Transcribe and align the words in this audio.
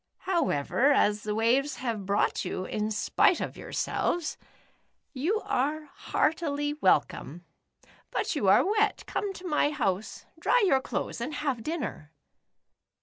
However, 0.25 0.91
as 0.91 1.21
the 1.21 1.35
waves 1.35 1.75
have 1.75 2.07
brought 2.07 2.43
you. 2.43 2.65
in 2.65 2.89
spite 2.89 3.39
o( 3.39 3.51
yourselves. 3.53 4.35
152 5.13 5.13
The 5.13 5.19
Upsidedownians. 5.19 5.23
you 5.23 5.41
are 5.41 5.85
heartily 5.93 6.73
welcome. 6.73 7.45
But 8.09 8.35
you 8.35 8.47
are 8.47 8.65
wet, 8.65 9.03
come 9.05 9.31
to 9.33 9.47
my 9.47 9.69
house, 9.69 10.25
dry 10.39 10.63
your 10.65 10.81
clothes 10.81 11.21
and 11.21 11.35
have 11.35 11.61
dinner." 11.61 12.11